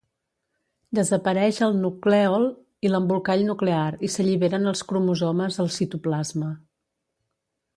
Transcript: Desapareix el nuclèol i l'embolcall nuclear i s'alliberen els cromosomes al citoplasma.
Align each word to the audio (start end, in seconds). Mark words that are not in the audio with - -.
Desapareix 0.99 1.59
el 1.65 1.75
nuclèol 1.81 2.47
i 2.87 2.91
l'embolcall 2.93 3.45
nuclear 3.51 3.85
i 4.09 4.09
s'alliberen 4.15 4.67
els 4.73 4.83
cromosomes 4.93 5.61
al 5.65 5.71
citoplasma. 5.77 6.51